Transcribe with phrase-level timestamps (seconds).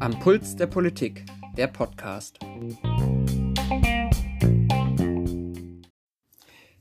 [0.00, 1.26] Am Puls der Politik,
[1.58, 2.38] der Podcast.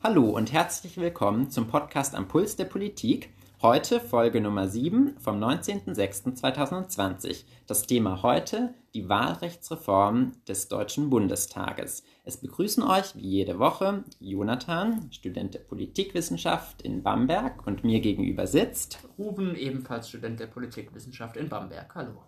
[0.02, 3.30] Hallo und herzlich willkommen zum Podcast Am Puls der Politik.
[3.62, 7.44] Heute Folge Nummer 7 vom 19.06.2020.
[7.68, 12.06] Das Thema heute die Wahlrechtsreform des Deutschen Bundestages.
[12.24, 18.48] Es begrüßen euch wie jede Woche Jonathan, Student der Politikwissenschaft in Bamberg und mir gegenüber
[18.48, 21.94] sitzt Ruben, ebenfalls Student der Politikwissenschaft in Bamberg.
[21.96, 22.24] Hallo.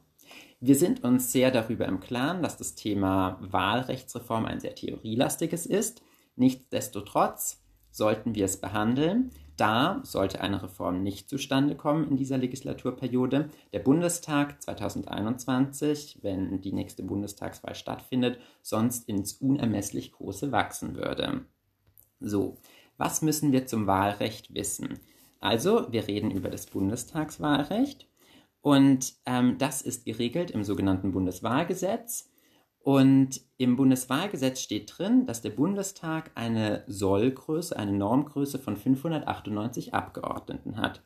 [0.59, 6.01] Wir sind uns sehr darüber im Klaren, dass das Thema Wahlrechtsreform ein sehr theorielastiges ist.
[6.35, 13.51] Nichtsdestotrotz sollten wir es behandeln, da sollte eine Reform nicht zustande kommen in dieser Legislaturperiode.
[13.71, 21.45] Der Bundestag 2021, wenn die nächste Bundestagswahl stattfindet, sonst ins unermesslich große wachsen würde.
[22.19, 22.57] So,
[22.97, 24.97] was müssen wir zum Wahlrecht wissen?
[25.39, 28.07] Also, wir reden über das Bundestagswahlrecht
[28.61, 32.30] und ähm, das ist geregelt im sogenannten Bundeswahlgesetz.
[32.83, 40.77] Und im Bundeswahlgesetz steht drin, dass der Bundestag eine Sollgröße, eine Normgröße von 598 Abgeordneten
[40.77, 41.01] hat.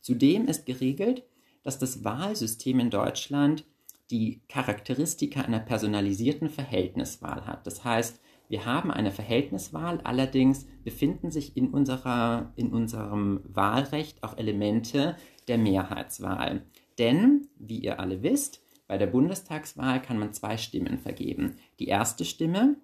[0.00, 1.24] Zudem ist geregelt,
[1.62, 3.64] dass das Wahlsystem in Deutschland
[4.10, 7.64] die Charakteristika einer personalisierten Verhältniswahl hat.
[7.66, 14.36] Das heißt, wir haben eine Verhältniswahl, allerdings befinden sich in, unserer, in unserem Wahlrecht auch
[14.36, 15.14] Elemente
[15.46, 16.66] der Mehrheitswahl.
[16.98, 18.60] Denn, wie ihr alle wisst,
[18.90, 21.54] bei der Bundestagswahl kann man zwei Stimmen vergeben.
[21.78, 22.74] Die erste Stimme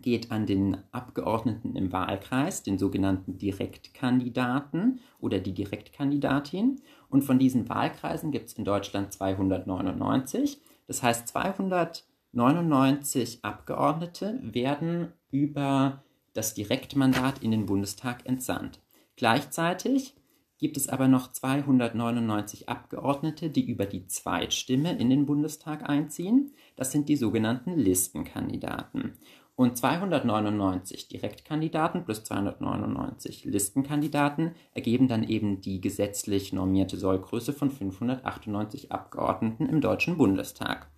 [0.00, 6.80] geht an den Abgeordneten im Wahlkreis, den sogenannten Direktkandidaten oder die Direktkandidatin.
[7.08, 10.60] Und von diesen Wahlkreisen gibt es in Deutschland 299.
[10.86, 18.78] Das heißt, 299 Abgeordnete werden über das Direktmandat in den Bundestag entsandt.
[19.16, 20.14] Gleichzeitig
[20.60, 26.52] gibt es aber noch 299 Abgeordnete, die über die Zweitstimme in den Bundestag einziehen.
[26.76, 29.14] Das sind die sogenannten Listenkandidaten.
[29.56, 38.92] Und 299 Direktkandidaten plus 299 Listenkandidaten ergeben dann eben die gesetzlich normierte Sollgröße von 598
[38.92, 40.88] Abgeordneten im Deutschen Bundestag.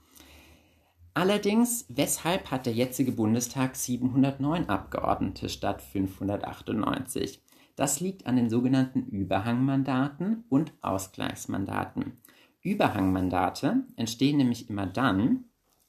[1.14, 7.40] Allerdings, weshalb hat der jetzige Bundestag 709 Abgeordnete statt 598?
[7.76, 12.18] Das liegt an den sogenannten Überhangmandaten und Ausgleichsmandaten.
[12.60, 15.44] Überhangmandate entstehen nämlich immer dann,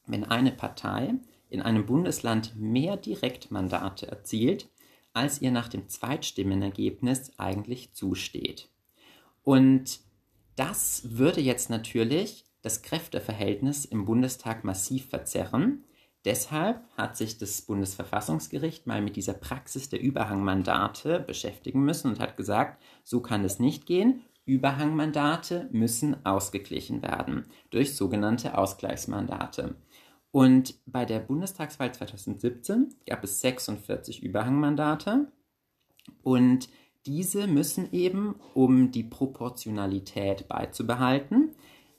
[0.08, 1.16] wenn eine Partei
[1.50, 4.70] in einem Bundesland mehr Direktmandate erzielt,
[5.14, 8.70] als ihr nach dem Zweitstimmenergebnis eigentlich zusteht.
[9.44, 10.00] Und
[10.56, 15.84] das würde jetzt natürlich das Kräfteverhältnis im Bundestag massiv verzerren,
[16.26, 22.38] Deshalb hat sich das Bundesverfassungsgericht mal mit dieser Praxis der Überhangmandate beschäftigen müssen und hat
[22.38, 24.22] gesagt, so kann es nicht gehen.
[24.46, 29.76] Überhangmandate müssen ausgeglichen werden durch sogenannte Ausgleichsmandate.
[30.32, 35.32] Und bei der Bundestagswahl 2017 gab es 46 Überhangmandate
[36.24, 36.70] und
[37.06, 41.52] diese müssen eben, um die Proportionalität beizubehalten,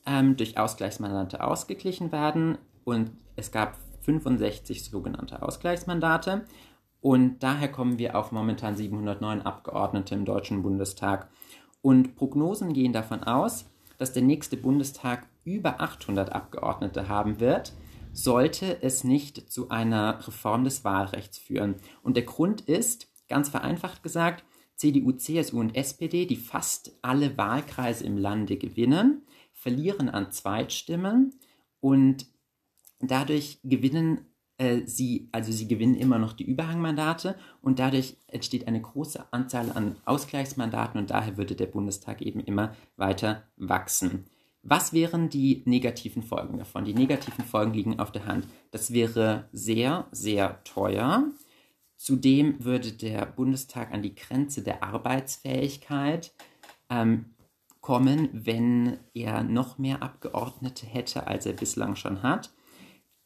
[0.07, 2.59] ähm, durch Ausgleichsmandate ausgeglichen werden.
[2.85, 6.45] Und es gab 65 sogenannte Ausgleichsmandate.
[7.01, 11.29] Und daher kommen wir auf momentan 709 Abgeordnete im Deutschen Bundestag.
[11.83, 13.67] Und Prognosen gehen davon aus,
[13.99, 17.75] dass der nächste Bundestag über 800 Abgeordnete haben wird,
[18.13, 21.75] sollte es nicht zu einer Reform des Wahlrechts führen.
[22.03, 24.45] Und der Grund ist, ganz vereinfacht gesagt,
[24.77, 29.23] CDU, CSU und SPD, die fast alle Wahlkreise im Lande gewinnen,
[29.53, 31.35] verlieren an Zweitstimmen
[31.81, 32.27] und
[33.11, 34.27] dadurch gewinnen
[34.59, 39.73] äh, sie, also sie gewinnen immer noch die Überhangmandate und dadurch entsteht eine große Anzahl
[39.73, 44.27] an Ausgleichsmandaten und daher würde der Bundestag eben immer weiter wachsen.
[44.63, 46.85] Was wären die negativen Folgen davon?
[46.85, 48.47] Die negativen Folgen liegen auf der Hand.
[48.71, 51.31] Das wäre sehr, sehr teuer.
[51.97, 56.33] Zudem würde der Bundestag an die Grenze der Arbeitsfähigkeit
[56.89, 57.35] ähm,
[57.81, 62.51] kommen, wenn er noch mehr Abgeordnete hätte, als er bislang schon hat.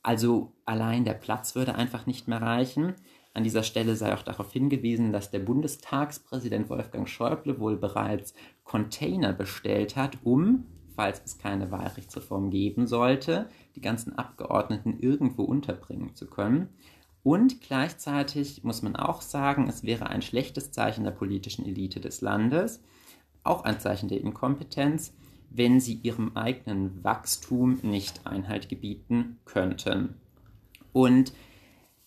[0.02, 2.94] Also allein der Platz würde einfach nicht mehr reichen.
[3.34, 8.34] An dieser Stelle sei auch darauf hingewiesen, dass der Bundestagspräsident Wolfgang Schäuble wohl bereits
[8.64, 10.66] Container bestellt hat, um,
[10.96, 16.70] falls es keine Wahlrechtsreform geben sollte, die ganzen Abgeordneten irgendwo unterbringen zu können.
[17.22, 22.20] Und gleichzeitig muss man auch sagen, es wäre ein schlechtes Zeichen der politischen Elite des
[22.20, 22.82] Landes,
[23.44, 25.14] auch ein Zeichen der Inkompetenz,
[25.50, 30.14] wenn sie ihrem eigenen Wachstum nicht Einhalt gebieten könnten.
[30.92, 31.32] Und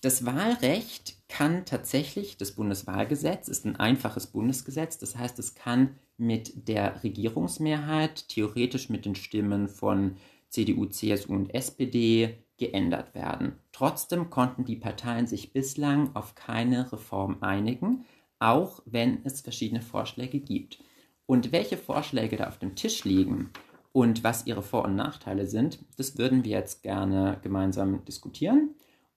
[0.01, 6.67] das Wahlrecht kann tatsächlich, das Bundeswahlgesetz ist ein einfaches Bundesgesetz, das heißt, es kann mit
[6.67, 10.17] der Regierungsmehrheit, theoretisch mit den Stimmen von
[10.49, 13.53] CDU, CSU und SPD, geändert werden.
[13.71, 18.05] Trotzdem konnten die Parteien sich bislang auf keine Reform einigen,
[18.37, 20.77] auch wenn es verschiedene Vorschläge gibt.
[21.25, 23.51] Und welche Vorschläge da auf dem Tisch liegen
[23.93, 28.75] und was ihre Vor- und Nachteile sind, das würden wir jetzt gerne gemeinsam diskutieren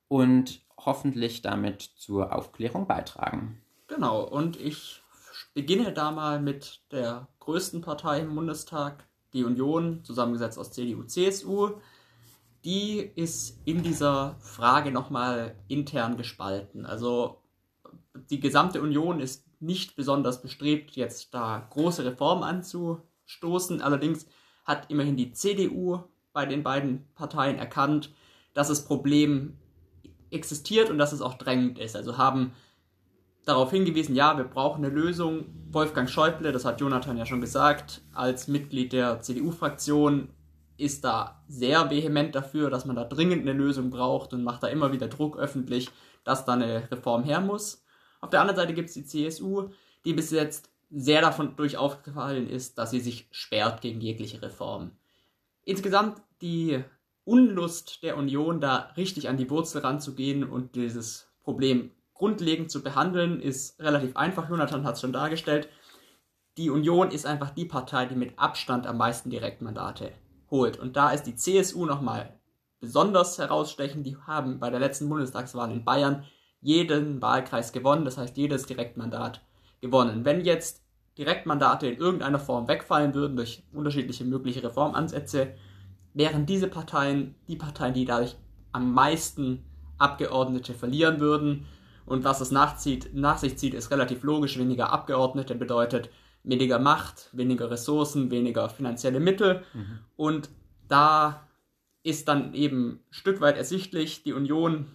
[0.09, 3.61] und hoffentlich damit zur Aufklärung beitragen.
[3.87, 5.03] Genau, und ich
[5.55, 11.75] beginne da mal mit der größten Partei im Bundestag, die Union, zusammengesetzt aus CDU, CSU
[12.65, 16.87] die ist in dieser Frage nochmal intern gespalten.
[16.87, 17.43] Also
[18.31, 23.83] die gesamte Union ist nicht besonders bestrebt, jetzt da große Reformen anzustoßen.
[23.83, 24.27] Allerdings
[24.65, 26.01] hat immerhin die CDU
[26.33, 28.13] bei den beiden Parteien erkannt,
[28.55, 29.59] dass das Problem
[30.31, 31.97] existiert und dass es auch drängend ist.
[31.97, 32.53] Also haben
[33.45, 35.47] darauf hingewiesen, ja, wir brauchen eine Lösung.
[35.71, 40.29] Wolfgang Schäuble, das hat Jonathan ja schon gesagt, als Mitglied der CDU-Fraktion
[40.77, 44.69] ist da sehr vehement dafür, dass man da dringend eine Lösung braucht und macht da
[44.69, 45.91] immer wieder Druck öffentlich,
[46.25, 47.84] dass da eine Reform her muss.
[48.25, 49.69] Auf der anderen Seite gibt es die CSU,
[50.07, 54.93] die bis jetzt sehr davon durch aufgefallen ist, dass sie sich sperrt gegen jegliche Reform.
[55.63, 56.83] Insgesamt die
[57.27, 63.43] Unlust der Union, da richtig an die Wurzel ranzugehen und dieses Problem grundlegend zu behandeln,
[63.43, 64.49] ist relativ einfach.
[64.49, 65.69] Jonathan hat es schon dargestellt.
[66.57, 70.13] Die Union ist einfach die Partei, die mit Abstand am meisten Direktmandate
[70.51, 70.79] holt.
[70.79, 72.33] Und da ist die CSU nochmal
[72.81, 74.07] besonders herausstechend.
[74.07, 76.25] Die haben bei der letzten Bundestagswahl in Bayern
[76.65, 79.43] jeden Wahlkreis gewonnen, das heißt jedes Direktmandat
[79.83, 80.25] gewonnen.
[80.25, 80.83] Wenn jetzt
[81.19, 85.55] Direktmandate in irgendeiner Form wegfallen würden durch unterschiedliche mögliche Reformansätze,
[86.15, 88.37] wären diese Parteien die Parteien, die dadurch
[88.73, 89.63] am meisten
[89.99, 91.67] Abgeordnete verlieren würden.
[92.07, 94.59] Und was es nachzieht, nach sich zieht, ist relativ logisch.
[94.59, 96.09] Weniger Abgeordnete bedeutet
[96.45, 99.65] weniger Macht, weniger Ressourcen, weniger finanzielle Mittel.
[99.75, 99.99] Mhm.
[100.17, 100.49] Und
[100.89, 101.47] da
[102.03, 104.87] ist dann eben ein Stück weit ersichtlich, die Union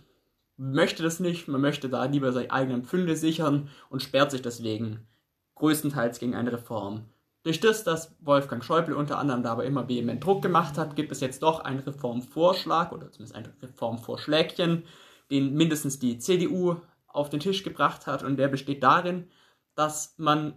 [0.59, 5.07] möchte das nicht, man möchte da lieber seine eigenen Pfünde sichern und sperrt sich deswegen
[5.55, 7.05] größtenteils gegen eine Reform.
[7.43, 11.21] Durch das, dass Wolfgang Schäuble unter anderem dabei immer vehement Druck gemacht hat, gibt es
[11.21, 14.83] jetzt doch einen Reformvorschlag oder zumindest ein Reformvorschlägchen,
[15.31, 16.75] den mindestens die CDU
[17.07, 19.29] auf den Tisch gebracht hat und der besteht darin,
[19.75, 20.53] dass man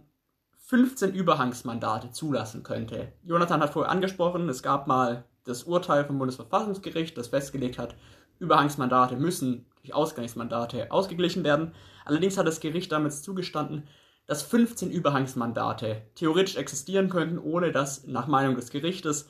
[0.58, 3.12] 15 Überhangsmandate zulassen könnte.
[3.22, 7.94] Jonathan hat vorher angesprochen, es gab mal das Urteil vom Bundesverfassungsgericht, das festgelegt hat,
[8.40, 11.72] Überhangsmandate müssen durch Ausgangsmandate ausgeglichen werden.
[12.04, 13.88] Allerdings hat das Gericht damals zugestanden,
[14.26, 19.28] dass 15 Überhangsmandate theoretisch existieren könnten, ohne dass nach Meinung des Gerichtes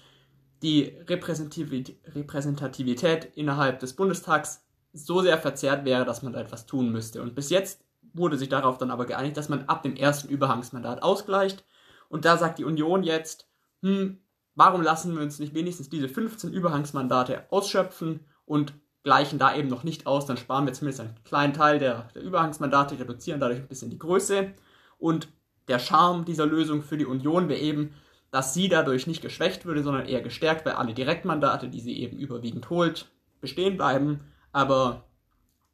[0.62, 7.22] die Repräsentativität innerhalb des Bundestags so sehr verzerrt wäre, dass man da etwas tun müsste.
[7.22, 7.82] Und bis jetzt
[8.12, 11.64] wurde sich darauf dann aber geeinigt, dass man ab dem ersten Überhangsmandat ausgleicht.
[12.08, 13.49] Und da sagt die Union jetzt,
[13.81, 14.20] hm,
[14.54, 19.84] warum lassen wir uns nicht wenigstens diese 15 Überhangsmandate ausschöpfen und gleichen da eben noch
[19.84, 23.69] nicht aus, dann sparen wir zumindest einen kleinen Teil der, der Überhangsmandate, reduzieren dadurch ein
[23.69, 24.52] bisschen die Größe.
[24.99, 25.28] Und
[25.69, 27.94] der Charme dieser Lösung für die Union wäre eben,
[28.31, 32.16] dass sie dadurch nicht geschwächt würde, sondern eher gestärkt, weil alle Direktmandate, die sie eben
[32.16, 33.06] überwiegend holt,
[33.40, 34.20] bestehen bleiben.
[34.52, 35.04] Aber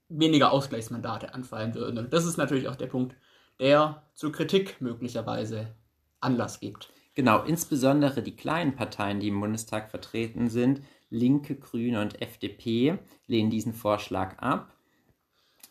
[0.09, 1.99] weniger Ausgleichsmandate anfallen würden.
[1.99, 3.15] Und das ist natürlich auch der Punkt,
[3.61, 5.75] der zur Kritik möglicherweise
[6.21, 6.91] Anlass gibt.
[7.15, 13.51] Genau, insbesondere die kleinen Parteien, die im Bundestag vertreten sind, Linke, Grüne und FDP, lehnen
[13.51, 14.75] diesen Vorschlag ab,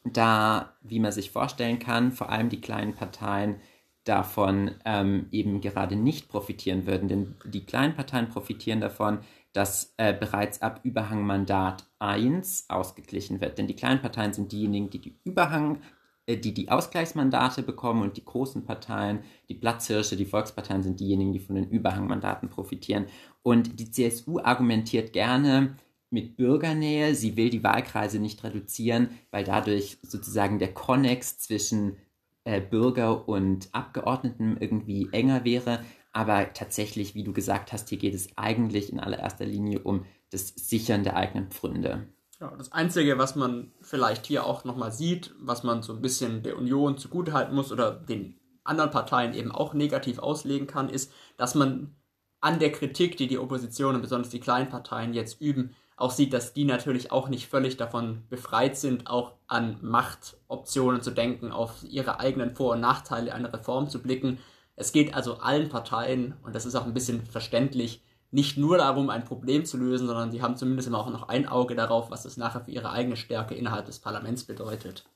[0.04, 3.62] da, wie man sich vorstellen kann, vor allem die kleinen Parteien
[4.04, 7.10] davon ähm, eben gerade nicht profitieren würden.
[7.10, 9.20] Denn die kleinen Parteien profitieren davon,
[9.54, 13.58] dass äh, bereits ab Überhangmandat 1 ausgeglichen wird.
[13.58, 15.82] Denn die kleinen Parteien sind diejenigen, die die Überhang,
[16.28, 21.34] äh, die die Ausgleichsmandate bekommen und die großen Parteien, die Platzhirsche, die Volksparteien sind diejenigen,
[21.34, 23.08] die von den Überhangmandaten profitieren.
[23.48, 25.78] Und die CSU argumentiert gerne
[26.10, 27.16] mit Bürgernähe.
[27.16, 31.96] Sie will die Wahlkreise nicht reduzieren, weil dadurch sozusagen der Konnex zwischen
[32.44, 35.80] äh, Bürger und Abgeordneten irgendwie enger wäre.
[36.12, 40.50] Aber tatsächlich, wie du gesagt hast, hier geht es eigentlich in allererster Linie um das
[40.50, 42.06] Sichern der eigenen Pfründe.
[42.42, 46.44] Ja, das Einzige, was man vielleicht hier auch nochmal sieht, was man so ein bisschen
[46.44, 51.56] der Union zugutehalten muss oder den anderen Parteien eben auch negativ auslegen kann, ist, dass
[51.56, 51.96] man
[52.42, 56.34] an der Kritik, die die Opposition und besonders die kleinen Parteien jetzt üben, auch sieht,
[56.34, 61.84] dass die natürlich auch nicht völlig davon befreit sind, auch an Machtoptionen zu denken, auf
[61.84, 64.38] ihre eigenen Vor- und Nachteile einer Reform zu blicken
[64.80, 69.10] es geht also allen Parteien, und das ist auch ein bisschen verständlich, nicht nur darum,
[69.10, 72.24] ein Problem zu lösen, sondern sie haben zumindest immer auch noch ein Auge darauf, was
[72.24, 75.10] das nachher für ihre eigene Stärke innerhalb des Parlaments bedeutet.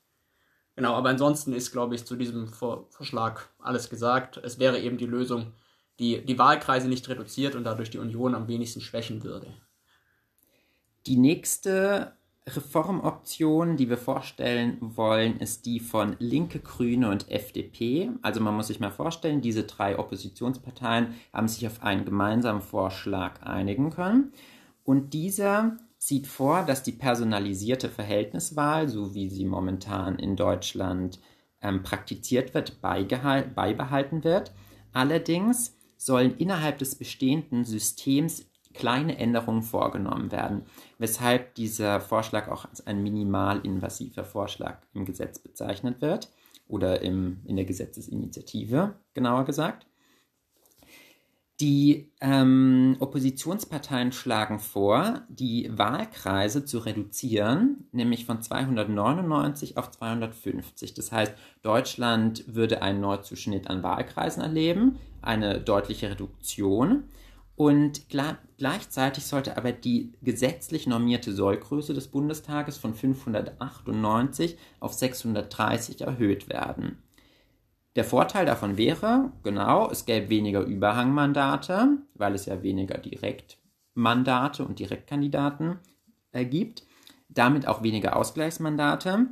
[0.74, 4.38] Genau, aber ansonsten ist, glaube ich, zu diesem Vorschlag alles gesagt.
[4.38, 5.52] Es wäre eben die Lösung,
[6.02, 9.46] die die Wahlkreise nicht reduziert und dadurch die Union am wenigsten schwächen würde.
[11.06, 12.12] Die nächste
[12.46, 18.10] Reformoption, die wir vorstellen wollen, ist die von Linke, Grüne und FDP.
[18.20, 23.42] Also man muss sich mal vorstellen, diese drei Oppositionsparteien haben sich auf einen gemeinsamen Vorschlag
[23.42, 24.32] einigen können.
[24.82, 31.20] Und dieser sieht vor, dass die personalisierte Verhältniswahl, so wie sie momentan in Deutschland
[31.60, 34.50] ähm, praktiziert wird, beibehalten wird.
[34.92, 40.62] Allerdings sollen innerhalb des bestehenden Systems kleine Änderungen vorgenommen werden,
[40.98, 46.30] weshalb dieser Vorschlag auch als ein minimalinvasiver Vorschlag im Gesetz bezeichnet wird
[46.68, 49.86] oder im, in der Gesetzesinitiative genauer gesagt.
[51.62, 60.94] Die ähm, Oppositionsparteien schlagen vor, die Wahlkreise zu reduzieren, nämlich von 299 auf 250.
[60.94, 67.04] Das heißt, Deutschland würde einen Neuzuschnitt an Wahlkreisen erleben, eine deutliche Reduktion.
[67.54, 76.48] Und gleichzeitig sollte aber die gesetzlich normierte Sollgröße des Bundestages von 598 auf 630 erhöht
[76.48, 76.98] werden.
[77.96, 84.78] Der Vorteil davon wäre, genau, es gäbe weniger Überhangmandate, weil es ja weniger Direktmandate und
[84.78, 85.78] Direktkandidaten
[86.32, 86.86] äh, gibt,
[87.28, 89.28] damit auch weniger Ausgleichsmandate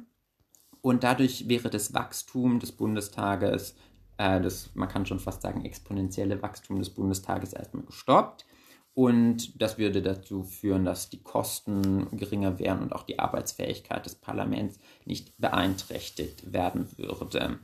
[0.83, 3.75] und dadurch wäre das Wachstum des Bundestages,
[4.17, 8.47] äh, das, man kann schon fast sagen, exponentielle Wachstum des Bundestages erstmal gestoppt.
[8.93, 14.17] Und das würde dazu führen, dass die Kosten geringer wären und auch die Arbeitsfähigkeit des
[14.17, 17.61] Parlaments nicht beeinträchtigt werden würde.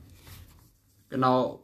[1.09, 1.63] Genau,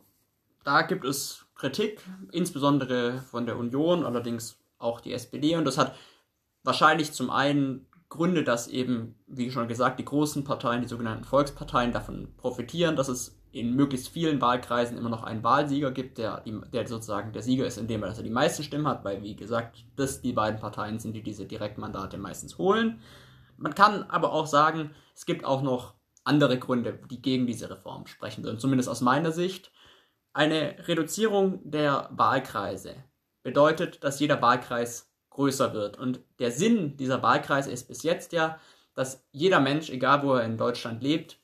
[0.64, 5.56] da gibt es Kritik, insbesondere von der Union, allerdings auch die SPD.
[5.56, 5.96] Und das hat
[6.64, 11.92] wahrscheinlich zum einen Gründe, dass eben, wie schon gesagt, die großen Parteien, die sogenannten Volksparteien
[11.92, 16.88] davon profitieren, dass es in möglichst vielen Wahlkreisen immer noch einen Wahlsieger gibt, der, der
[16.88, 19.86] sozusagen der Sieger ist, indem er, dass er die meisten Stimmen hat, weil, wie gesagt,
[19.96, 23.00] das die beiden Parteien sind, die diese Direktmandate meistens holen.
[23.58, 28.08] Man kann aber auch sagen, es gibt auch noch andere Gründe, die gegen diese Reform
[28.08, 29.72] sprechen würden, zumindest aus meiner Sicht.
[30.34, 32.96] Eine Reduzierung der Wahlkreise
[33.44, 35.98] bedeutet, dass jeder Wahlkreis größer wird.
[35.98, 38.60] Und der Sinn dieser Wahlkreise ist bis jetzt ja,
[38.96, 41.40] dass jeder Mensch, egal wo er in Deutschland lebt,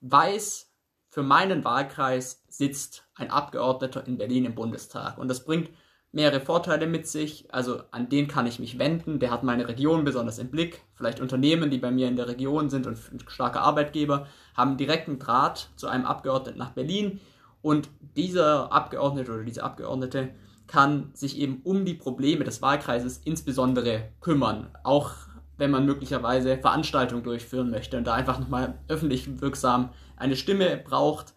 [0.00, 0.70] weiß,
[1.08, 5.18] für meinen Wahlkreis sitzt ein Abgeordneter in Berlin im Bundestag.
[5.18, 5.70] Und das bringt
[6.12, 7.46] mehrere Vorteile mit sich.
[7.52, 9.18] Also an den kann ich mich wenden.
[9.18, 10.82] Der hat meine Region besonders im Blick.
[10.94, 15.70] Vielleicht Unternehmen, die bei mir in der Region sind und starke Arbeitgeber, haben direkten Draht
[15.76, 17.20] zu einem Abgeordneten nach Berlin.
[17.62, 20.30] Und dieser Abgeordnete oder diese Abgeordnete
[20.66, 24.68] kann sich eben um die Probleme des Wahlkreises insbesondere kümmern.
[24.84, 25.12] Auch
[25.58, 31.34] wenn man möglicherweise Veranstaltungen durchführen möchte und da einfach nochmal öffentlich wirksam eine Stimme braucht,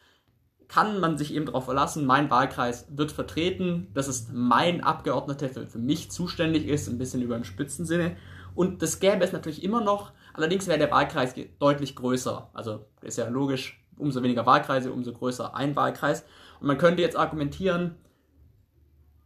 [0.67, 5.67] kann man sich eben darauf verlassen, mein Wahlkreis wird vertreten, dass es mein Abgeordneter für,
[5.67, 8.15] für mich zuständig ist, ein bisschen über im Spitzensinne.
[8.55, 12.49] Und das gäbe es natürlich immer noch, allerdings wäre der Wahlkreis deutlich größer.
[12.53, 16.23] Also ist ja logisch, umso weniger Wahlkreise, umso größer ein Wahlkreis.
[16.59, 17.95] Und man könnte jetzt argumentieren,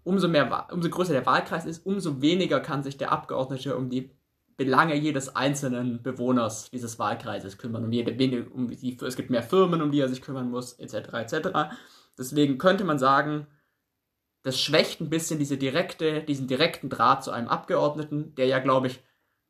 [0.03, 4.11] umso, mehr, umso größer der Wahlkreis ist, umso weniger kann sich der Abgeordnete um die
[4.59, 7.85] Belange jedes einzelnen Bewohners dieses Wahlkreises kümmern.
[7.85, 8.11] Um jede,
[8.49, 11.13] um die, es gibt mehr Firmen, um die er sich kümmern muss, etc.
[11.13, 11.49] etc.
[12.17, 13.47] Deswegen könnte man sagen,
[14.43, 18.87] das schwächt ein bisschen diese direkte, diesen direkten Draht zu einem Abgeordneten, der ja, glaube
[18.87, 18.99] ich,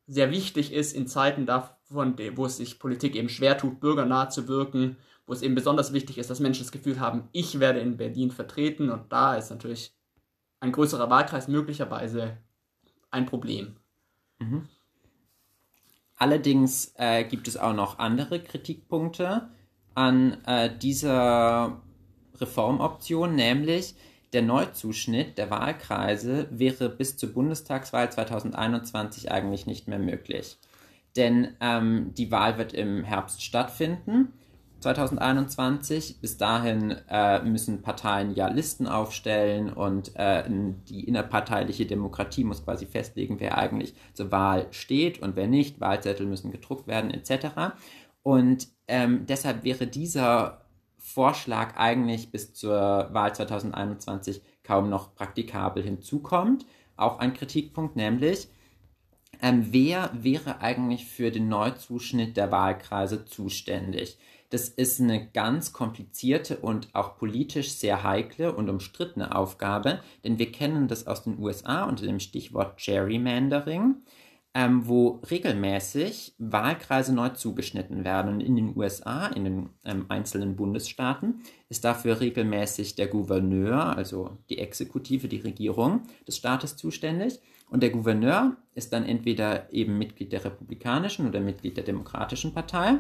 [0.06, 4.48] sehr wichtig ist in Zeiten davon, wo es sich Politik eben schwer tut, bürgernah zu
[4.48, 7.98] wirken, wo es eben besonders wichtig ist, dass Menschen das Gefühl haben, ich werde in
[7.98, 9.96] Berlin vertreten und da ist natürlich
[10.60, 12.38] ein größerer Wahlkreis möglicherweise
[13.10, 13.76] ein Problem.
[14.38, 14.70] Mhm.
[16.20, 19.50] Allerdings äh, gibt es auch noch andere Kritikpunkte
[19.96, 21.82] an äh, dieser
[22.36, 23.96] Reformoption, nämlich
[24.34, 30.58] der Neuzuschnitt der Wahlkreise wäre bis zur Bundestagswahl 2021 eigentlich nicht mehr möglich.
[31.16, 34.34] Denn ähm, die Wahl wird im Herbst stattfinden
[34.80, 36.20] 2021.
[36.22, 42.86] Bis dahin äh, müssen Parteien ja Listen aufstellen und äh, die innerparteiliche Demokratie muss quasi
[42.86, 45.80] festlegen, wer eigentlich zur Wahl steht und wer nicht.
[45.80, 47.74] Wahlzettel müssen gedruckt werden etc.
[48.24, 50.66] Und ähm, deshalb wäre dieser
[50.98, 56.66] Vorschlag eigentlich bis zur Wahl 2021 kaum noch praktikabel hinzukommt.
[56.96, 58.50] Auch ein Kritikpunkt, nämlich
[59.42, 64.18] ähm, wer wäre eigentlich für den Neuzuschnitt der Wahlkreise zuständig?
[64.50, 70.52] Das ist eine ganz komplizierte und auch politisch sehr heikle und umstrittene Aufgabe, denn wir
[70.52, 73.98] kennen das aus den USA unter dem Stichwort Gerrymandering.
[74.56, 78.34] ähm, wo regelmäßig Wahlkreise neu zugeschnitten werden.
[78.34, 84.38] Und in den USA, in den ähm, einzelnen Bundesstaaten, ist dafür regelmäßig der Gouverneur, also
[84.50, 87.40] die Exekutive, die Regierung des Staates zuständig.
[87.70, 92.98] Und der Gouverneur ist dann entweder eben Mitglied der Republikanischen oder Mitglied der Demokratischen Partei.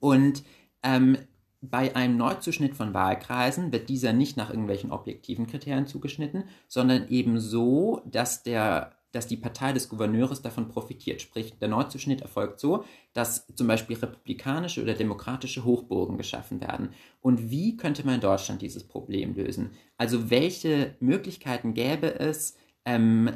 [0.00, 0.42] Und
[0.82, 1.18] ähm,
[1.60, 7.40] bei einem Neuzuschnitt von Wahlkreisen wird dieser nicht nach irgendwelchen objektiven Kriterien zugeschnitten, sondern eben
[7.40, 11.22] so, dass der dass die Partei des Gouverneurs davon profitiert.
[11.22, 16.90] Sprich, der Neuzuschnitt erfolgt so, dass zum Beispiel republikanische oder demokratische Hochburgen geschaffen werden.
[17.22, 19.70] Und wie könnte man in Deutschland dieses Problem lösen?
[19.96, 23.30] Also welche Möglichkeiten gäbe es, ähm,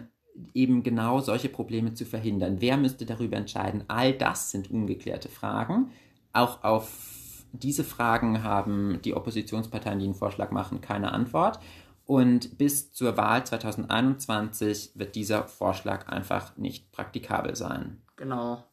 [0.54, 2.56] eben genau solche Probleme zu verhindern?
[2.60, 3.84] Wer müsste darüber entscheiden?
[3.88, 5.90] All das sind ungeklärte Fragen.
[6.32, 11.58] Auch auf diese Fragen haben die Oppositionsparteien, die einen Vorschlag machen, keine Antwort.
[12.06, 18.02] Und bis zur Wahl 2021 wird dieser Vorschlag einfach nicht praktikabel sein.
[18.16, 18.64] Genau.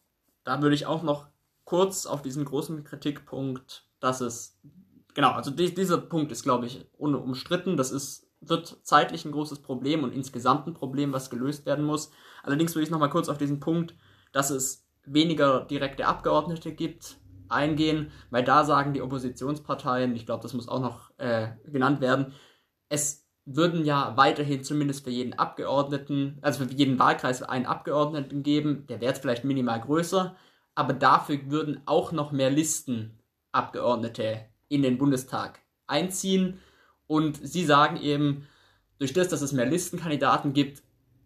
[0.43, 1.27] Da würde ich auch noch
[1.63, 4.57] kurz auf diesen großen Kritikpunkt, dass es,
[5.13, 7.77] genau, also die, dieser Punkt ist, glaube ich, unumstritten.
[7.77, 12.11] Das ist, wird zeitlich ein großes Problem und insgesamt ein Problem, was gelöst werden muss.
[12.43, 13.95] Allerdings würde ich noch mal kurz auf diesen Punkt,
[14.31, 17.17] dass es weniger direkte Abgeordnete gibt,
[17.49, 22.33] eingehen, weil da sagen die Oppositionsparteien, ich glaube, das muss auch noch äh, genannt werden,
[22.89, 28.85] es würden ja weiterhin zumindest für jeden Abgeordneten, also für jeden Wahlkreis einen Abgeordneten geben,
[28.87, 30.35] der wäre vielleicht minimal größer,
[30.75, 36.59] aber dafür würden auch noch mehr Listenabgeordnete in den Bundestag einziehen
[37.07, 38.47] und sie sagen eben,
[38.99, 40.83] durch das, dass es mehr Listenkandidaten gibt,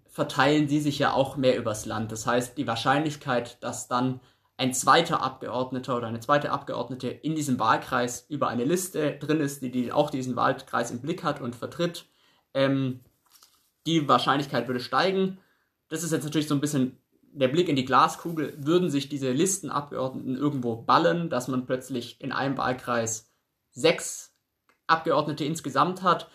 [0.07, 2.11] verteilen sie sich ja auch mehr übers Land.
[2.11, 4.19] Das heißt, die Wahrscheinlichkeit, dass dann
[4.57, 9.61] ein zweiter Abgeordneter oder eine zweite Abgeordnete in diesem Wahlkreis über eine Liste drin ist,
[9.63, 12.05] die, die auch diesen Wahlkreis im Blick hat und vertritt,
[12.53, 12.99] ähm,
[13.87, 15.39] die Wahrscheinlichkeit würde steigen.
[15.89, 16.97] Das ist jetzt natürlich so ein bisschen
[17.31, 18.53] der Blick in die Glaskugel.
[18.57, 23.31] Würden sich diese Listenabgeordneten irgendwo ballen, dass man plötzlich in einem Wahlkreis
[23.71, 24.30] sechs
[24.91, 26.29] Abgeordnete insgesamt hat?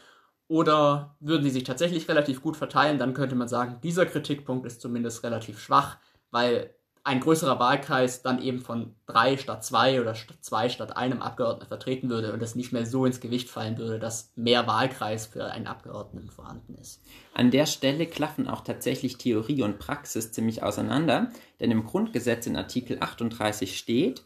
[0.48, 2.98] Oder würden sie sich tatsächlich relativ gut verteilen?
[2.98, 5.96] Dann könnte man sagen, dieser Kritikpunkt ist zumindest relativ schwach,
[6.30, 6.76] weil
[7.06, 12.10] ein größerer Wahlkreis dann eben von drei statt zwei oder zwei statt einem Abgeordneten vertreten
[12.10, 15.68] würde und das nicht mehr so ins Gewicht fallen würde, dass mehr Wahlkreis für einen
[15.68, 17.00] Abgeordneten vorhanden ist.
[17.32, 22.56] An der Stelle klaffen auch tatsächlich Theorie und Praxis ziemlich auseinander, denn im Grundgesetz in
[22.56, 24.24] Artikel 38 steht,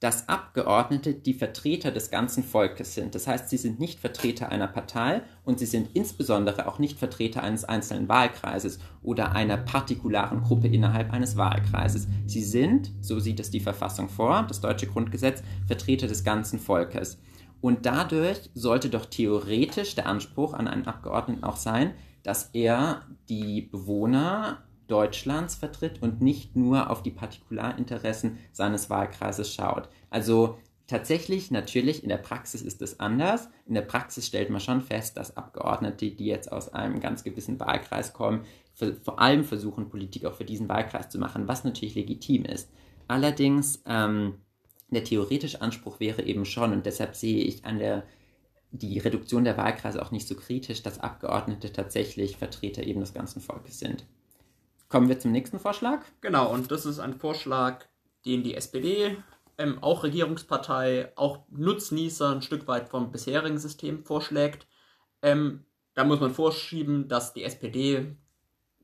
[0.00, 3.14] dass Abgeordnete die Vertreter des ganzen Volkes sind.
[3.14, 7.42] Das heißt, sie sind nicht Vertreter einer Partei und sie sind insbesondere auch nicht Vertreter
[7.42, 12.06] eines einzelnen Wahlkreises oder einer partikularen Gruppe innerhalb eines Wahlkreises.
[12.26, 17.18] Sie sind, so sieht es die Verfassung vor, das deutsche Grundgesetz, Vertreter des ganzen Volkes.
[17.60, 23.62] Und dadurch sollte doch theoretisch der Anspruch an einen Abgeordneten auch sein, dass er die
[23.62, 29.88] Bewohner Deutschlands vertritt und nicht nur auf die Partikularinteressen seines Wahlkreises schaut.
[30.10, 33.48] Also tatsächlich, natürlich, in der Praxis ist es anders.
[33.66, 37.60] In der Praxis stellt man schon fest, dass Abgeordnete, die jetzt aus einem ganz gewissen
[37.60, 41.94] Wahlkreis kommen, für, vor allem versuchen, Politik auch für diesen Wahlkreis zu machen, was natürlich
[41.94, 42.70] legitim ist.
[43.06, 44.34] Allerdings, ähm,
[44.90, 48.04] der theoretische Anspruch wäre eben schon, und deshalb sehe ich an der
[48.70, 53.40] die Reduktion der Wahlkreise auch nicht so kritisch, dass Abgeordnete tatsächlich Vertreter eben des ganzen
[53.40, 54.04] Volkes sind.
[54.88, 56.00] Kommen wir zum nächsten Vorschlag.
[56.22, 57.84] Genau, und das ist ein Vorschlag,
[58.24, 59.18] den die SPD,
[59.58, 64.66] ähm, auch Regierungspartei, auch Nutznießer ein Stück weit vom bisherigen System vorschlägt.
[65.20, 68.16] Ähm, da muss man vorschieben, dass die SPD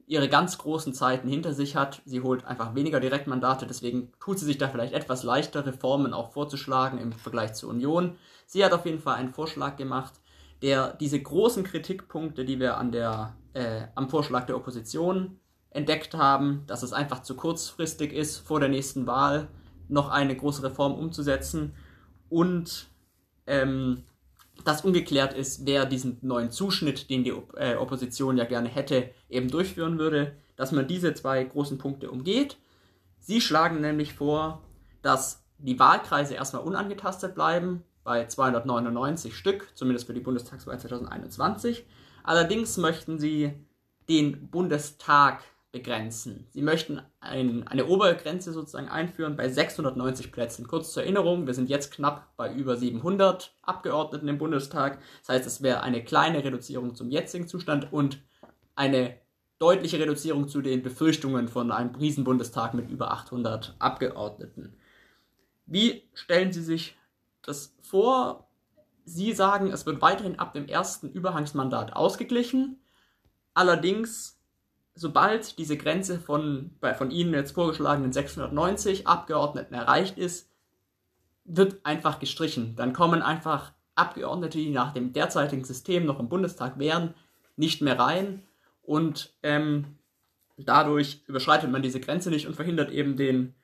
[0.07, 2.03] ihre ganz großen Zeiten hinter sich hat.
[2.05, 6.33] Sie holt einfach weniger Direktmandate, deswegen tut sie sich da vielleicht etwas leichter, Reformen auch
[6.33, 8.17] vorzuschlagen im Vergleich zur Union.
[8.47, 10.21] Sie hat auf jeden Fall einen Vorschlag gemacht,
[10.61, 15.41] der diese großen Kritikpunkte, die wir an der, äh, am Vorschlag der Opposition
[15.75, 19.49] entdeckt haben, dass es einfach zu kurzfristig ist, vor der nächsten Wahl
[19.89, 21.75] noch eine große Reform umzusetzen
[22.31, 22.87] und
[23.47, 24.05] ähm,
[24.65, 29.11] dass ungeklärt ist, wer diesen neuen Zuschnitt, den die Op äh, Opposition ja gerne hätte,
[29.29, 32.57] eben durchführen würde, dass man diese zwei großen Punkte umgeht.
[33.19, 34.63] Sie schlagen nämlich vor,
[35.03, 41.85] dass die Wahlkreise erstmal unangetastet bleiben, bei 299 Stück, zumindest für die Bundestagswahl 2021.
[42.23, 43.55] Allerdings möchten sie
[44.09, 45.43] den Bundestag
[45.75, 46.47] begrenzen.
[46.51, 50.69] Sie möchten ein, eine Obergrenze sozusagen einführen bei 690 Plätzen.
[50.69, 55.01] Kurz zur Erinnerung, wir sind jetzt knapp bei über 700 Abgeordneten im Bundestag.
[55.21, 58.23] Das heißt, es wäre eine kleine Reduzierung zum jetzigen Zustand und
[58.77, 59.19] eine
[59.59, 64.77] deutliche Reduzierung zu den Befürchtungen von einem Riesenbundestag mit über 800 Abgeordneten.
[65.67, 66.97] Wie stellen Sie sich
[67.43, 68.49] das vor?
[69.05, 72.81] Sie sagen, es wird weiterhin ab dem ersten Überhangsmandat ausgeglichen.
[73.55, 74.41] Allerdings
[74.95, 80.51] sobald diese Grenze von, bei von Ihnen jetzt vorgeschlagenen 690 Abgeordneten erreicht ist,
[81.45, 82.75] wird einfach gestrichen.
[82.77, 87.15] Dann kommen einfach Abgeordnete, die nach dem derzeitigen System noch im Bundestag wären,
[87.57, 88.43] nicht mehr rein
[88.83, 89.99] und ähm,
[90.57, 93.55] dadurch überschreitet man diese Grenze nicht und verhindert eben den,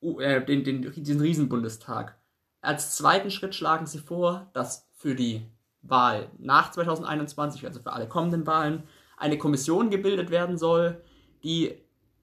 [0.00, 2.18] äh, den, den, diesen Riesenbundestag.
[2.60, 5.46] Als zweiten Schritt schlagen sie vor, dass für die
[5.82, 8.82] Wahl nach 2021, also für alle kommenden Wahlen,
[9.18, 11.02] eine Kommission gebildet werden soll,
[11.42, 11.74] die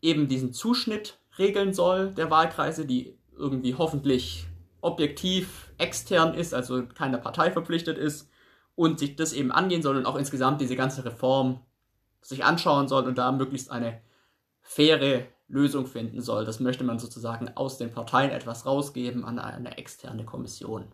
[0.01, 4.47] eben diesen Zuschnitt regeln soll der Wahlkreise, die irgendwie hoffentlich
[4.81, 8.29] objektiv extern ist, also keiner Partei verpflichtet ist
[8.75, 11.59] und sich das eben angehen soll und auch insgesamt diese ganze Reform
[12.21, 14.01] sich anschauen soll und da möglichst eine
[14.61, 16.45] faire Lösung finden soll.
[16.45, 20.91] Das möchte man sozusagen aus den Parteien etwas rausgeben an eine externe Kommission.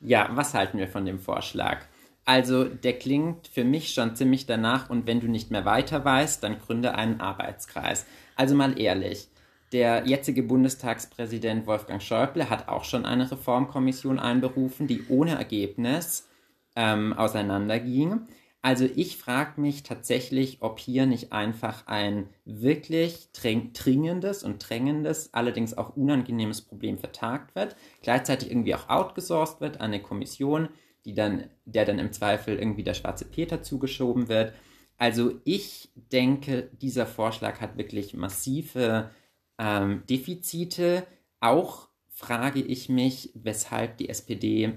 [0.00, 1.86] Ja, was halten wir von dem Vorschlag?
[2.24, 6.42] Also, der klingt für mich schon ziemlich danach und wenn du nicht mehr weiter weißt,
[6.42, 8.06] dann gründe einen Arbeitskreis.
[8.36, 9.28] Also mal ehrlich,
[9.72, 16.28] der jetzige Bundestagspräsident Wolfgang Schäuble hat auch schon eine Reformkommission einberufen, die ohne Ergebnis
[16.76, 18.26] ähm, auseinanderging.
[18.64, 25.76] Also ich frage mich tatsächlich, ob hier nicht einfach ein wirklich dringendes und drängendes, allerdings
[25.76, 30.68] auch unangenehmes Problem vertagt wird, gleichzeitig irgendwie auch outgesourced wird an eine Kommission,
[31.04, 34.52] die dann, der dann im Zweifel irgendwie der schwarze Peter zugeschoben wird.
[34.98, 39.10] Also ich denke, dieser Vorschlag hat wirklich massive
[39.58, 41.06] ähm, Defizite.
[41.40, 44.74] Auch frage ich mich, weshalb die SPD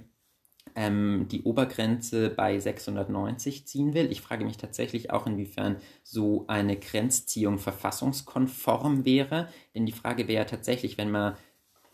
[0.76, 4.12] ähm, die Obergrenze bei 690 ziehen will.
[4.12, 9.48] Ich frage mich tatsächlich auch, inwiefern so eine Grenzziehung verfassungskonform wäre.
[9.74, 11.36] Denn die Frage wäre ja tatsächlich, wenn man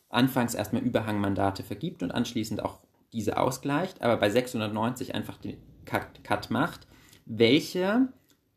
[0.10, 2.80] anfangs erstmal Überhangmandate vergibt und anschließend auch
[3.14, 6.88] diese ausgleicht, aber bei 690 einfach den Cut, Cut macht,
[7.26, 8.10] welche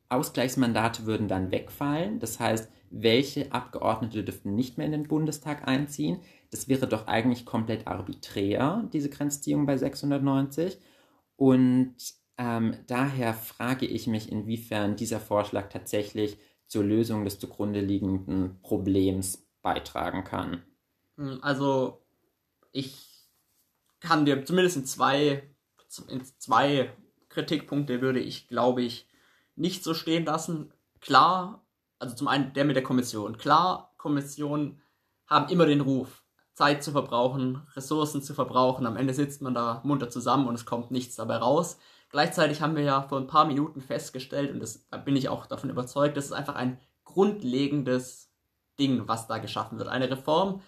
[0.08, 2.20] Ausgleichsmandate würden dann wegfallen?
[2.20, 6.20] Das heißt, welche Abgeordnete dürften nicht mehr in den Bundestag einziehen?
[6.50, 10.78] Das wäre doch eigentlich komplett arbiträr, diese Grenzziehung bei 690.
[11.36, 11.96] Und
[12.38, 19.48] ähm, daher frage ich mich, inwiefern dieser Vorschlag tatsächlich zur Lösung des zugrunde liegenden Problems
[19.62, 20.62] beitragen kann.
[21.42, 22.02] Also,
[22.72, 23.13] ich
[24.04, 25.50] kann dir zumindest in zwei,
[26.08, 26.92] in zwei
[27.28, 29.08] Kritikpunkte würde ich, glaube ich,
[29.56, 30.72] nicht so stehen lassen.
[31.00, 31.66] Klar,
[31.98, 33.38] also zum einen der mit der Kommission.
[33.38, 34.80] Klar, Kommissionen
[35.26, 38.86] haben immer den Ruf, Zeit zu verbrauchen, Ressourcen zu verbrauchen.
[38.86, 41.78] Am Ende sitzt man da munter zusammen und es kommt nichts dabei raus.
[42.10, 45.46] Gleichzeitig haben wir ja vor ein paar Minuten festgestellt, und das, da bin ich auch
[45.46, 48.30] davon überzeugt, das ist einfach ein grundlegendes
[48.78, 49.88] Ding, was da geschaffen wird.
[49.88, 50.60] Eine Reform,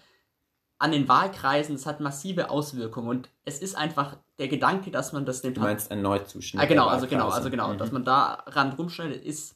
[0.79, 5.25] an den Wahlkreisen, das hat massive Auswirkungen und es ist einfach der Gedanke, dass man
[5.25, 6.61] das dem Du meinst ein Neuzuschnitt.
[6.61, 7.77] Ah, genau, also genau, also genau, mhm.
[7.77, 9.55] dass man daran rumschneidet, ist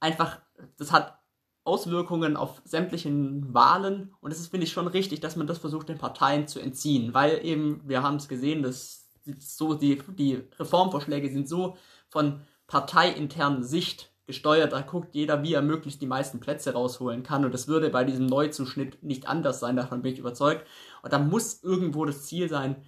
[0.00, 0.40] einfach,
[0.76, 1.18] das hat
[1.64, 5.88] Auswirkungen auf sämtlichen Wahlen und es ist, finde ich, schon richtig, dass man das versucht,
[5.88, 11.30] den Parteien zu entziehen, weil eben, wir haben es gesehen, dass so die, die Reformvorschläge
[11.30, 11.76] sind so
[12.08, 14.72] von parteiinternen Sicht gesteuert.
[14.72, 17.44] Da guckt jeder, wie er möglichst die meisten Plätze rausholen kann.
[17.44, 20.66] Und das würde bei diesem Neuzuschnitt nicht anders sein, davon bin ich überzeugt.
[21.02, 22.84] Und da muss irgendwo das Ziel sein,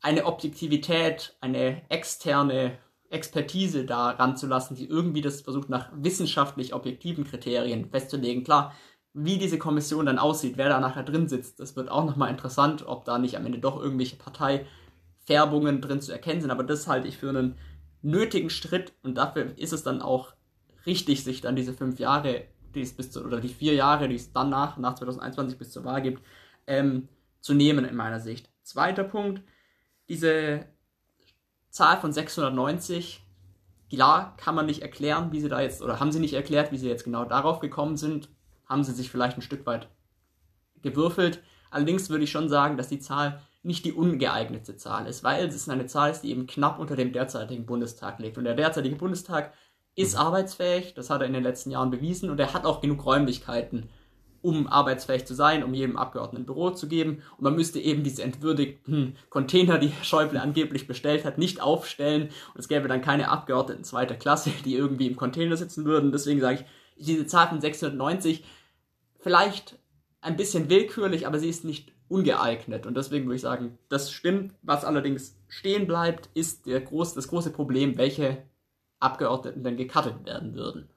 [0.00, 2.78] eine Objektivität, eine externe
[3.10, 8.44] Expertise da ranzulassen, die irgendwie das versucht, nach wissenschaftlich objektiven Kriterien festzulegen.
[8.44, 8.74] Klar,
[9.14, 12.86] wie diese Kommission dann aussieht, wer da nachher drin sitzt, das wird auch nochmal interessant,
[12.86, 16.50] ob da nicht am Ende doch irgendwelche Parteifärbungen drin zu erkennen sind.
[16.50, 17.56] Aber das halte ich für einen
[18.02, 20.34] nötigen Schritt und dafür ist es dann auch
[20.88, 24.16] richtig, sich dann diese fünf Jahre, die es bis zu, oder die vier Jahre, die
[24.16, 26.22] es dann nach, nach 2021 bis zur Wahl gibt,
[26.66, 27.08] ähm,
[27.40, 28.50] zu nehmen in meiner Sicht.
[28.62, 29.42] Zweiter Punkt,
[30.08, 30.66] diese
[31.70, 33.22] Zahl von 690,
[33.90, 36.78] klar kann man nicht erklären, wie sie da jetzt, oder haben sie nicht erklärt, wie
[36.78, 38.28] sie jetzt genau darauf gekommen sind,
[38.66, 39.88] haben sie sich vielleicht ein Stück weit
[40.82, 41.42] gewürfelt.
[41.70, 45.68] Allerdings würde ich schon sagen, dass die Zahl nicht die ungeeignete Zahl ist, weil es
[45.68, 48.38] eine Zahl ist, die eben knapp unter dem derzeitigen Bundestag liegt.
[48.38, 49.52] Und der derzeitige Bundestag
[49.98, 50.20] ist mhm.
[50.20, 53.88] arbeitsfähig, das hat er in den letzten Jahren bewiesen und er hat auch genug Räumlichkeiten,
[54.40, 57.22] um arbeitsfähig zu sein, um jedem Abgeordneten ein Büro zu geben.
[57.36, 62.28] Und man müsste eben diese entwürdigten Container, die Schäuble angeblich bestellt hat, nicht aufstellen.
[62.54, 66.12] Und es gäbe dann keine Abgeordneten zweiter Klasse, die irgendwie im Container sitzen würden.
[66.12, 66.60] Deswegen sage
[66.96, 68.44] ich, diese Zahl von 690,
[69.18, 69.80] vielleicht
[70.20, 72.86] ein bisschen willkürlich, aber sie ist nicht ungeeignet.
[72.86, 74.54] Und deswegen würde ich sagen, das stimmt.
[74.62, 78.44] Was allerdings stehen bleibt, ist der groß, das große Problem, welche
[79.00, 80.88] Abgeordneten denn gecuttet werden würden.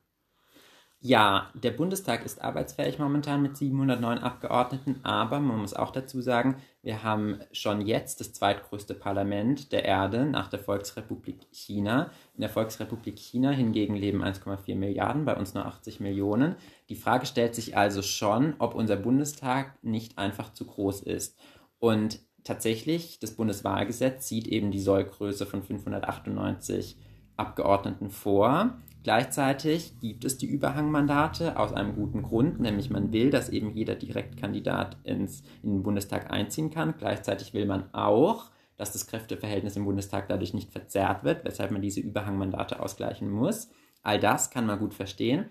[1.04, 6.62] Ja, der Bundestag ist arbeitsfähig momentan mit 709 Abgeordneten, aber man muss auch dazu sagen,
[6.84, 12.12] wir haben schon jetzt das zweitgrößte Parlament der Erde nach der Volksrepublik China.
[12.36, 16.56] In der Volksrepublik China hingegen leben 1,4 Milliarden, bei uns nur 80 Millionen.
[16.90, 21.36] Die Frage stellt sich also schon, ob unser Bundestag nicht einfach zu groß ist.
[21.80, 26.96] Und tatsächlich, das Bundeswahlgesetz sieht eben die Sollgröße von 598
[27.38, 28.78] Abgeordneten vor.
[29.04, 33.96] Gleichzeitig gibt es die Überhangmandate aus einem guten Grund, nämlich man will, dass eben jeder
[33.96, 36.94] Direktkandidat ins, in den Bundestag einziehen kann.
[36.98, 41.82] Gleichzeitig will man auch, dass das Kräfteverhältnis im Bundestag dadurch nicht verzerrt wird, weshalb man
[41.82, 43.70] diese Überhangmandate ausgleichen muss.
[44.04, 45.46] All das kann man gut verstehen.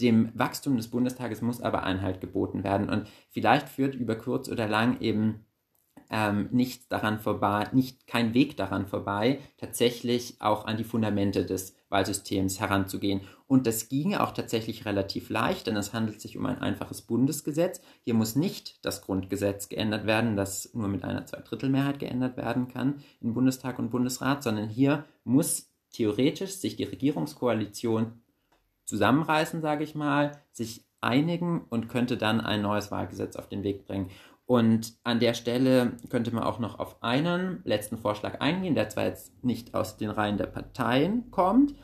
[0.00, 4.68] Dem Wachstum des Bundestages muss aber Einhalt geboten werden und vielleicht führt über kurz oder
[4.68, 5.46] lang eben
[6.10, 11.76] ähm, nicht daran vorbei, nicht kein Weg daran vorbei, tatsächlich auch an die Fundamente des
[11.88, 13.22] Wahlsystems heranzugehen.
[13.46, 17.80] Und das ginge auch tatsächlich relativ leicht, denn es handelt sich um ein einfaches Bundesgesetz.
[18.02, 23.02] Hier muss nicht das Grundgesetz geändert werden, das nur mit einer Zweidrittelmehrheit geändert werden kann
[23.20, 28.20] in Bundestag und Bundesrat, sondern hier muss theoretisch sich die Regierungskoalition
[28.84, 33.86] zusammenreißen, sage ich mal, sich einigen und könnte dann ein neues Wahlgesetz auf den Weg
[33.86, 34.10] bringen.
[34.46, 39.04] Und an der Stelle könnte man auch noch auf einen letzten Vorschlag eingehen, der zwar
[39.04, 41.74] jetzt nicht aus den Reihen der Parteien kommt.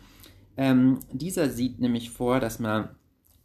[0.56, 2.90] Ähm, dieser sieht nämlich vor, dass man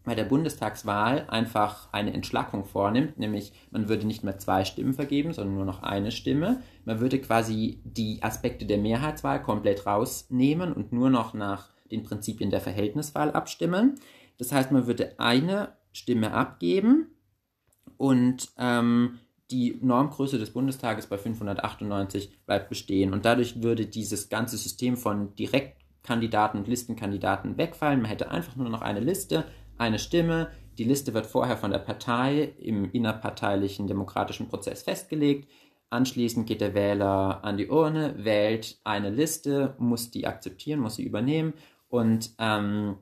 [0.03, 5.33] bei der Bundestagswahl einfach eine Entschlackung vornimmt, nämlich man würde nicht mehr zwei Stimmen vergeben,
[5.33, 6.61] sondern nur noch eine Stimme.
[6.83, 12.51] Man würde quasi die Aspekte der Mehrheitswahl komplett rausnehmen und nur noch nach den Prinzipien
[12.51, 13.95] der Verhältniswahl abstimmen.
[14.37, 17.14] Das heißt, man würde eine Stimme abgeben
[17.97, 19.19] und ähm,
[19.51, 23.13] die Normgröße des Bundestages bei 598 bleibt bestehen.
[23.13, 28.01] Und dadurch würde dieses ganze System von Direktkandidaten und Listenkandidaten wegfallen.
[28.01, 29.45] Man hätte einfach nur noch eine Liste,
[29.77, 30.49] eine Stimme.
[30.77, 35.47] Die Liste wird vorher von der Partei im innerparteilichen demokratischen Prozess festgelegt.
[35.91, 41.03] Anschließend geht der Wähler an die Urne, wählt eine Liste, muss die akzeptieren, muss sie
[41.03, 41.53] übernehmen
[41.87, 42.97] und ähm,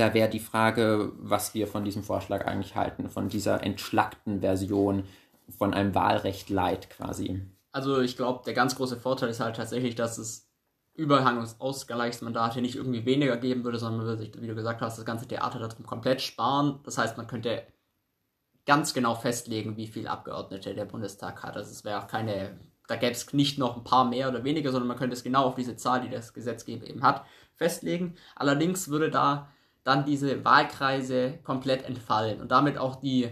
[0.00, 5.04] da wäre die Frage, was wir von diesem Vorschlag eigentlich halten, von dieser entschlackten Version
[5.48, 7.42] von einem Wahlrecht Light quasi.
[7.72, 10.46] Also ich glaube, der ganz große Vorteil ist halt tatsächlich, dass es
[10.94, 14.80] Überhang- und Ausgleichsmandate nicht irgendwie weniger geben würde, sondern man würde sich, wie du gesagt
[14.80, 16.80] hast, das ganze Theater darum komplett sparen.
[16.84, 17.62] Das heißt, man könnte
[18.64, 21.56] ganz genau festlegen, wie viele Abgeordnete der Bundestag hat.
[21.56, 24.72] Also es wäre auch keine, da gäbe es nicht noch ein paar mehr oder weniger,
[24.72, 28.16] sondern man könnte es genau auf diese Zahl, die das Gesetzgeber eben hat, festlegen.
[28.34, 29.50] Allerdings würde da
[29.86, 33.28] dann diese Wahlkreise komplett entfallen und damit auch die,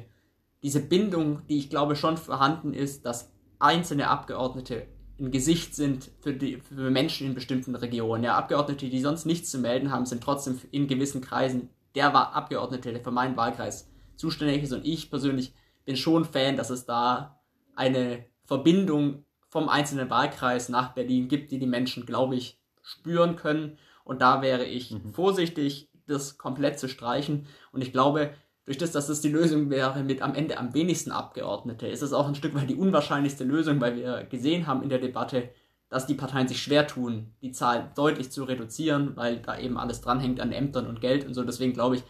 [0.63, 4.87] diese Bindung, die ich glaube schon vorhanden ist, dass einzelne Abgeordnete
[5.19, 8.23] ein Gesicht sind für, die, für Menschen in bestimmten Regionen.
[8.23, 12.93] Ja, Abgeordnete, die sonst nichts zu melden haben, sind trotzdem in gewissen Kreisen der Abgeordnete,
[12.93, 14.73] der für meinen Wahlkreis zuständig ist.
[14.73, 17.41] Und ich persönlich bin schon Fan, dass es da
[17.75, 23.79] eine Verbindung vom einzelnen Wahlkreis nach Berlin gibt, die die Menschen, glaube ich, spüren können.
[24.05, 25.13] Und da wäre ich mhm.
[25.13, 27.47] vorsichtig, das komplett zu streichen.
[27.73, 31.11] Und ich glaube, durch das, dass das die Lösung wäre mit am Ende am wenigsten
[31.11, 34.89] Abgeordnete, ist es auch ein Stück weit die unwahrscheinlichste Lösung, weil wir gesehen haben in
[34.89, 35.51] der Debatte,
[35.91, 40.01] dass die Parteien sich schwer tun, die Zahl deutlich zu reduzieren, weil da eben alles
[40.01, 41.45] dranhängt an Ämtern und Geld und so.
[41.45, 42.03] Deswegen glaube ich,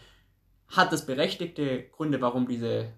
[0.67, 2.93] hat es berechtigte Gründe, warum diese,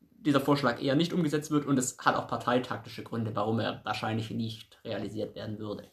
[0.00, 4.30] dieser Vorschlag eher nicht umgesetzt wird und es hat auch parteitaktische Gründe, warum er wahrscheinlich
[4.30, 5.91] nicht realisiert werden würde.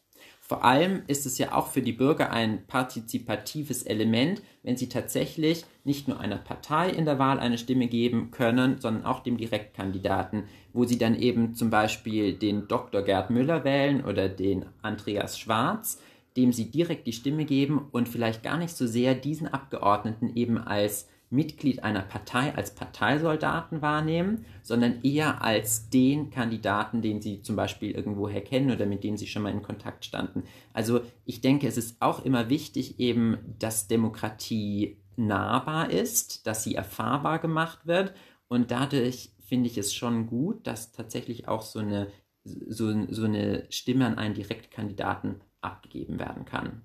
[0.50, 5.64] Vor allem ist es ja auch für die Bürger ein partizipatives Element, wenn sie tatsächlich
[5.84, 10.46] nicht nur einer Partei in der Wahl eine Stimme geben können, sondern auch dem Direktkandidaten,
[10.74, 13.04] wo sie dann eben zum Beispiel den Dr.
[13.04, 16.02] Gerd Müller wählen oder den Andreas Schwarz,
[16.36, 20.58] dem sie direkt die Stimme geben und vielleicht gar nicht so sehr diesen Abgeordneten eben
[20.58, 27.56] als Mitglied einer Partei als Parteisoldaten wahrnehmen, sondern eher als den Kandidaten, den sie zum
[27.56, 30.44] Beispiel irgendwoher kennen oder mit dem sie schon mal in Kontakt standen.
[30.74, 36.76] Also ich denke, es ist auch immer wichtig eben, dass Demokratie nahbar ist, dass sie
[36.76, 38.14] erfahrbar gemacht wird
[38.48, 42.08] und dadurch finde ich es schon gut, dass tatsächlich auch so eine,
[42.44, 46.84] so, so eine Stimme an einen Direktkandidaten abgegeben werden kann.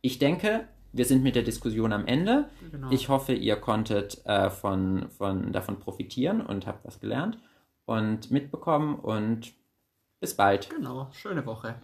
[0.00, 2.48] Ich denke, wir sind mit der Diskussion am Ende.
[2.70, 2.90] Genau.
[2.90, 7.38] Ich hoffe, ihr konntet äh, von, von, davon profitieren und habt was gelernt
[7.84, 9.52] und mitbekommen und
[10.20, 10.70] bis bald.
[10.70, 11.76] Genau, schöne Woche.